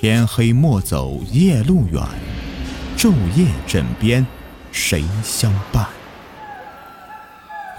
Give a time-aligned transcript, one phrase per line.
[0.00, 2.00] 天黑莫走夜路远，
[2.96, 4.24] 昼夜枕边
[4.70, 5.88] 谁相伴？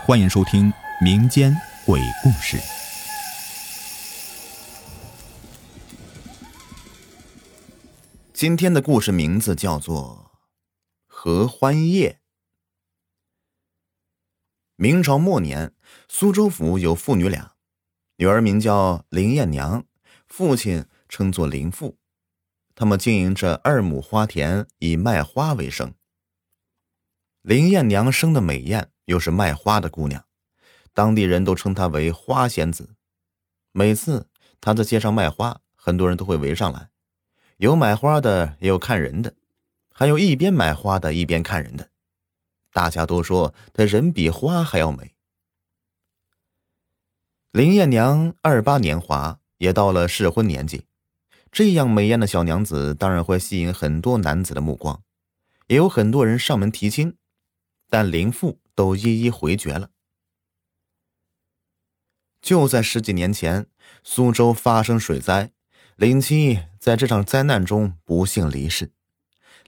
[0.06, 0.70] 欢迎收听
[1.02, 1.56] 民间
[1.86, 2.58] 鬼故事。
[8.34, 10.34] 今天的故事名字叫做
[11.08, 12.12] 《合欢夜》。
[14.76, 15.74] 明朝末年，
[16.10, 17.54] 苏州府有父女俩，
[18.18, 19.86] 女儿名叫林艳娘，
[20.28, 21.96] 父亲称作林父。
[22.80, 25.94] 他们经营着二亩花田，以卖花为生。
[27.42, 30.24] 林艳娘生的美艳，又是卖花的姑娘，
[30.94, 32.96] 当地人都称她为花仙子。
[33.74, 34.30] 每次
[34.62, 36.90] 她在街上卖花，很多人都会围上来，
[37.58, 39.36] 有买花的，也有看人的，
[39.92, 41.90] 还有一边买花的，一边看人的。
[42.72, 45.14] 大家都说她人比花还要美。
[47.52, 50.86] 林艳娘二八年华，也到了适婚年纪。
[51.52, 55.02] 这样美艳的小娘子，当然会吸引很多男子的目光，
[55.68, 57.16] 也有很多人上门提亲，
[57.90, 59.90] 但林父都一一回绝了。
[62.42, 63.66] 就在十几年前，
[64.04, 65.52] 苏州发生水灾，
[65.96, 68.92] 林七在这场灾难中不幸离世，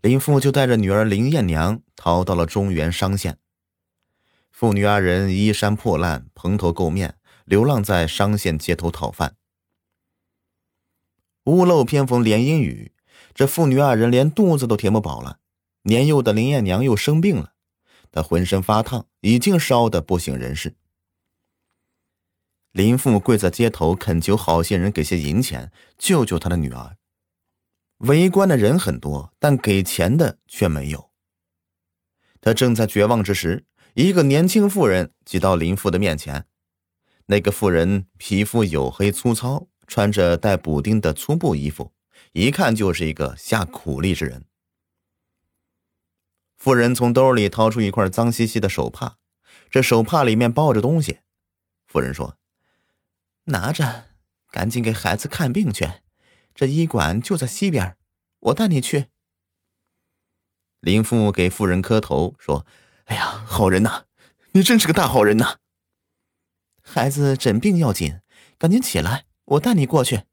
[0.01, 3.37] 林父就带着女儿林艳娘逃到了中原商县。
[4.49, 9.35] 父女二人衣衫破烂，蓬头垢面，流浪在商县街头讨饭。
[11.45, 12.91] 屋漏偏逢连阴雨，
[13.33, 15.39] 这父女二人连肚子都填不饱了。
[15.83, 17.53] 年幼的林艳娘又生病了，
[18.11, 20.75] 她浑身发烫，已经烧得不省人事。
[22.71, 26.97] 林父跪在街头恳求好心人给些银钱，救救他的女儿。
[27.97, 31.09] 围观的人很多，但给钱的却没有。
[32.39, 36.45] 他正在绝望之时，一个年轻妇人挤到林父的面前。
[37.25, 39.67] 那个妇人皮肤黝黑粗糙。
[39.91, 41.91] 穿着带补丁的粗布衣服，
[42.31, 44.45] 一看就是一个下苦力之人。
[46.57, 49.17] 妇人从兜里掏出一块脏兮兮的手帕，
[49.69, 51.19] 这手帕里面包着东西。
[51.85, 52.37] 妇人说
[53.51, 54.05] ：“拿着，
[54.49, 55.85] 赶紧给孩子看病去，
[56.55, 57.97] 这医馆就在西边，
[58.39, 59.07] 我带你去。”
[60.79, 62.65] 林父给妇人磕头说
[63.07, 64.05] ：“哎呀，好人呐，
[64.53, 65.57] 你真是个大好人呐！
[66.81, 68.21] 孩子诊病要紧，
[68.57, 70.23] 赶紧起来。”我带你过去。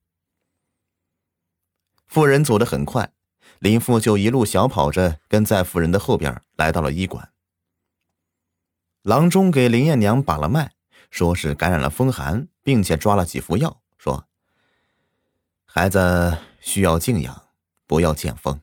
[2.07, 3.13] 妇人走得很快，
[3.59, 7.33] 林父就一路小跑着跟在妇人的后边，来到了医馆。
[9.03, 10.73] 郎中给林艳娘把了脉，
[11.11, 14.29] 说是感染了风寒，并且抓了几副药，说
[15.67, 17.49] ：“孩子需要静养，
[17.87, 18.61] 不要见风。”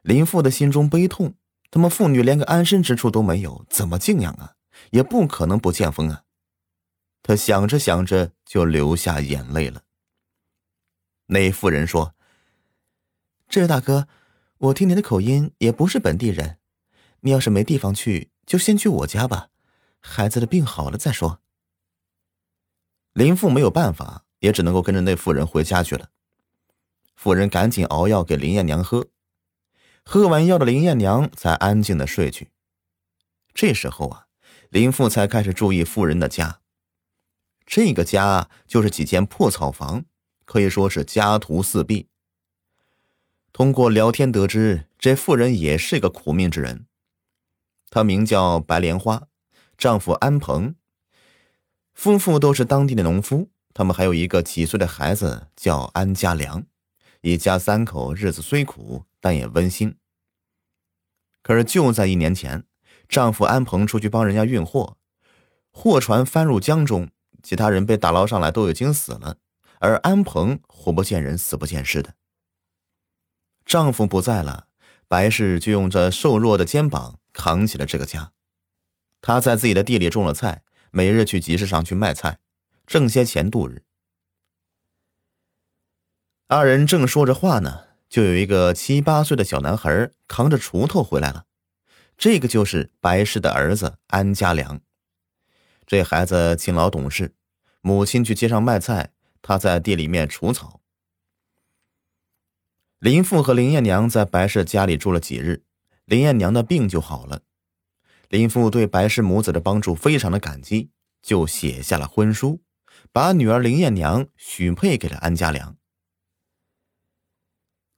[0.00, 1.34] 林父的心中悲痛，
[1.70, 4.54] 他们父女连个安身之处都没有，怎么静养啊？
[4.90, 6.22] 也不可能不见风啊。
[7.26, 9.82] 他想着想着，就流下眼泪了。
[11.26, 12.14] 那妇人说
[13.50, 14.06] ：“这位大哥，
[14.58, 16.58] 我听您的口音也不是本地人，
[17.22, 19.48] 你要是没地方去，就先去我家吧，
[19.98, 21.40] 孩子的病好了再说。”
[23.12, 26.10] 林父没有办法，也只能够跟着那妇人回家去了。
[27.16, 29.08] 妇人赶紧熬药给林艳娘喝，
[30.04, 32.52] 喝完药的林艳娘才安静的睡去。
[33.52, 34.26] 这时候啊，
[34.68, 36.60] 林父才开始注意妇人的家。
[37.66, 40.04] 这个家就是几间破草房，
[40.44, 42.08] 可以说是家徒四壁。
[43.52, 46.86] 通过聊天得知，这妇人也是个苦命之人。
[47.90, 49.28] 她名叫白莲花，
[49.76, 50.76] 丈夫安鹏，
[51.92, 53.50] 夫妇都是当地的农夫。
[53.74, 56.64] 他们还有一个几岁的孩子，叫安家良。
[57.22, 59.96] 一家三口日子虽苦，但也温馨。
[61.42, 62.64] 可是就在一年前，
[63.08, 64.96] 丈夫安鹏出去帮人家运货，
[65.70, 67.10] 货船翻入江中。
[67.46, 69.36] 其他人被打捞上来都已经死了，
[69.78, 72.14] 而安鹏活不见人，死不见尸的。
[73.64, 74.66] 丈夫不在了，
[75.06, 78.32] 白氏就用着瘦弱的肩膀扛起了这个家。
[79.20, 82.40] 他在自己的地里种了菜，每日去集市上去卖菜，
[82.84, 83.84] 挣些钱度日。
[86.48, 91.44] 二人正说着话呢，就有一个七八岁的小男孩扛着锄头回来了。
[92.18, 94.80] 这个就是白氏的儿子安家良。
[95.86, 97.34] 这孩子勤劳懂事，
[97.80, 100.80] 母亲去街上卖菜，他在地里面除草。
[102.98, 105.62] 林父和林艳娘在白氏家里住了几日，
[106.04, 107.42] 林艳娘的病就好了。
[108.28, 110.90] 林父对白氏母子的帮助非常的感激，
[111.22, 112.62] 就写下了婚书，
[113.12, 115.76] 把女儿林艳娘许配给了安家良。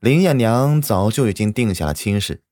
[0.00, 2.42] 林艳娘早就已经定下了亲事，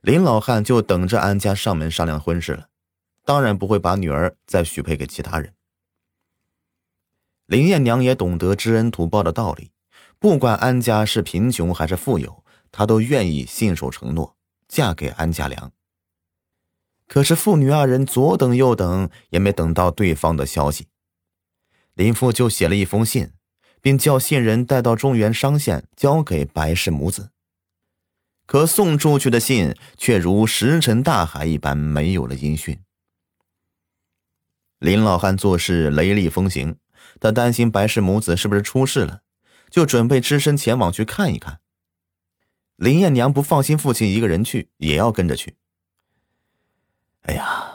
[0.00, 2.70] 林老汉就等着安家上门商量婚事了。
[3.28, 5.52] 当然不会把女儿再许配给其他人。
[7.44, 9.70] 林艳娘也懂得知恩图报的道理，
[10.18, 12.42] 不管安家是贫穷还是富有，
[12.72, 14.34] 她都愿意信守承诺，
[14.66, 15.70] 嫁给安家良。
[17.06, 20.86] 可是父女二人左等右等，也没等到对方的消息。
[21.92, 23.32] 林父就写了一封信，
[23.82, 27.32] 并叫信人带到中原商县，交给白氏母子。
[28.46, 32.80] 可送出去的信却如石沉大海一般，没有了音讯。
[34.78, 36.76] 林老汉做事雷厉风行，
[37.20, 39.22] 他担心白氏母子是不是出事了，
[39.68, 41.60] 就准备只身前往去看一看。
[42.76, 45.56] 林艳娘不放心父亲一个人去，也要跟着去。
[47.22, 47.72] 哎呀，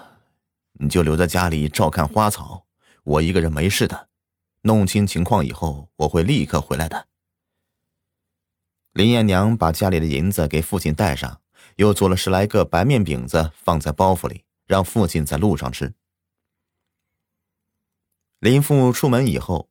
[0.73, 2.65] 你就留在家里照看花草，
[3.03, 4.07] 我一个人没事的。
[4.61, 7.07] 弄清情况以后，我会立刻回来的。
[8.93, 11.41] 林艳娘把家里的银子给父亲带上，
[11.75, 15.93] 又做了十来个白面饼子放在包袱里，让父亲在路上吃。
[18.43, 19.69] 林父出门以后，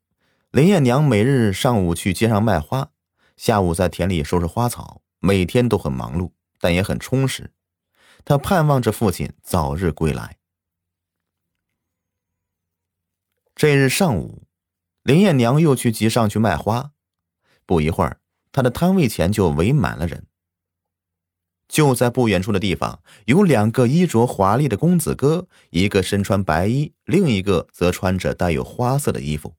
[0.50, 2.90] 林艳娘每日上午去街上卖花，
[3.36, 7.52] 下午在田里收拾花草，每天都很忙碌，但也很充实。
[8.24, 10.38] 她盼望着父亲早日归来。
[13.54, 14.44] 这日上午，
[15.02, 16.92] 林艳娘又去集上去卖花，
[17.66, 18.22] 不一会儿，
[18.52, 20.26] 她的摊位前就围满了人。
[21.72, 29.54] 就在不远处的地方，有两个衣着华丽的公子哥，一个身穿白衣，另一个则穿着带有花色的衣服。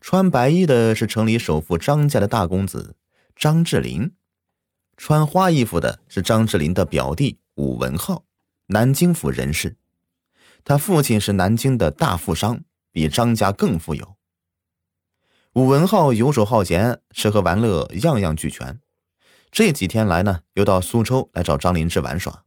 [0.00, 2.94] 穿白衣的是城里首富张家的大公子
[3.34, 4.12] 张志林，
[4.96, 8.22] 穿花衣服的是张志林的表弟武文浩，
[8.66, 9.76] 南京府人士。
[10.62, 12.60] 他父亲是南京的大富商，
[12.92, 14.14] 比张家更富有。
[15.54, 18.78] 武文浩游手好闲，吃喝玩乐样样俱全。
[19.50, 22.44] 这几天来呢，又到苏州来找张灵芝玩耍。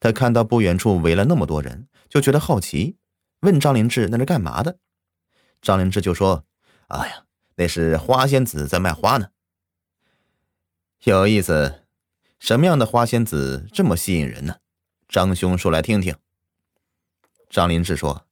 [0.00, 2.96] 他看到不远处围了那么多人，就觉得好奇，
[3.40, 4.78] 问张灵芝那是干嘛的。
[5.60, 6.44] 张灵芝就说
[6.88, 7.24] ：“哎呀，
[7.54, 9.28] 那是花仙子在卖花呢。”
[11.04, 11.84] 有意思，
[12.40, 14.56] 什么样的花仙子这么吸引人呢？
[15.08, 16.16] 张兄说来听听。
[17.48, 18.26] 张灵芝说：“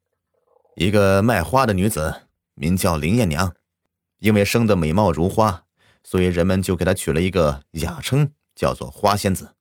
[0.74, 2.22] 一个卖花的女子，
[2.54, 3.54] 名叫林艳娘，
[4.18, 5.66] 因为生得美貌如花。”
[6.02, 9.54] 所以人们就给她取了一个雅称，叫做花仙子。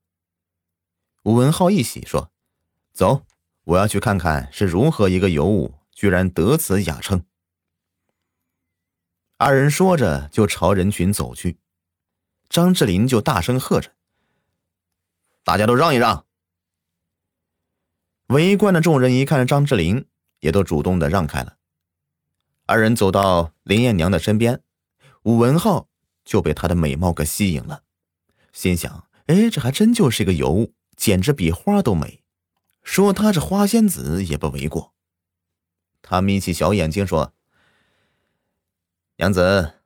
[1.24, 2.32] 吴文浩一喜说
[2.94, 3.26] ：“走，
[3.66, 7.26] 我要去看看是如何一个尤物，居然得此雅称。”
[9.38, 11.60] 二人说着就朝人群走去。
[12.50, 13.94] 张志林就大声喝着
[15.44, 16.26] ：“大家都让一让！”
[18.28, 20.08] 围观的众人一看张志林，
[20.40, 21.58] 也都主动的让开了。
[22.66, 24.64] 二人走到林艳娘的身边，
[25.24, 25.89] 武文浩。
[26.30, 27.82] 就被她的美貌给吸引了，
[28.54, 32.24] 心想：哎，这还真就是个尤物，简直比花都美。
[32.84, 34.94] 说她是花仙子也不为过。
[36.04, 37.34] 他眯起小眼睛说
[39.18, 39.80] ：“娘子，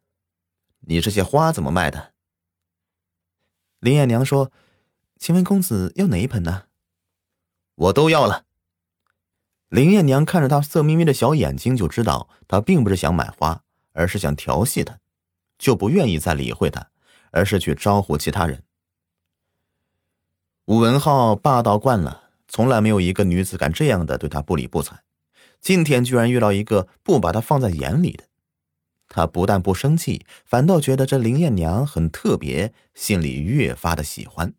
[0.81, 2.11] 你这些花怎么卖的？”
[3.79, 4.51] 林艳娘说
[5.17, 6.63] ：“请问公子要哪一盆呢？”
[7.75, 8.43] 我都要了。
[9.69, 13.63] 林艳娘看着他色眯眯的小眼睛，就知道他并不是想买花，
[13.93, 14.99] 而是想调戏他。
[15.63, 16.89] 就不愿意再理会他，
[17.31, 18.63] 而是去招呼其他人。
[20.65, 25.03] 武文浩霸道惯了，从来没有一个女子敢这样的对他不理不睬，
[25.61, 28.25] 今天居然遇到一个不把他放在眼里的，
[29.07, 34.53] 他不但不生气，反倒觉得这林艳娘很特别，心里越发的喜欢。